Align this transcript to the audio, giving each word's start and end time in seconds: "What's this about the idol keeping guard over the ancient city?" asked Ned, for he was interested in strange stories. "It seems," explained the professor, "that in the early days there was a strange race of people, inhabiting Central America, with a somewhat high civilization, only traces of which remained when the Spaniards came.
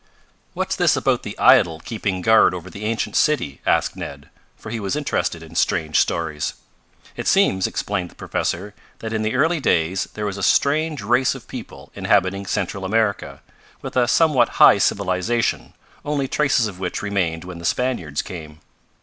"What's 0.55 0.75
this 0.75 0.95
about 0.97 1.21
the 1.21 1.37
idol 1.37 1.79
keeping 1.79 2.21
guard 2.23 2.55
over 2.55 2.71
the 2.71 2.85
ancient 2.85 3.15
city?" 3.15 3.61
asked 3.67 3.95
Ned, 3.95 4.29
for 4.57 4.71
he 4.71 4.79
was 4.79 4.95
interested 4.95 5.43
in 5.43 5.53
strange 5.53 5.99
stories. 5.99 6.55
"It 7.15 7.27
seems," 7.27 7.67
explained 7.67 8.09
the 8.09 8.15
professor, 8.15 8.73
"that 8.97 9.13
in 9.13 9.21
the 9.21 9.35
early 9.35 9.59
days 9.59 10.05
there 10.15 10.25
was 10.25 10.39
a 10.39 10.41
strange 10.41 11.03
race 11.03 11.35
of 11.35 11.47
people, 11.47 11.91
inhabiting 11.93 12.47
Central 12.47 12.83
America, 12.83 13.43
with 13.83 13.95
a 13.95 14.07
somewhat 14.07 14.49
high 14.57 14.79
civilization, 14.79 15.75
only 16.03 16.27
traces 16.27 16.65
of 16.65 16.79
which 16.79 17.03
remained 17.03 17.43
when 17.43 17.59
the 17.59 17.63
Spaniards 17.63 18.23
came. 18.23 18.59